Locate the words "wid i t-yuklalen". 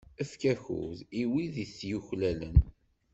1.31-2.55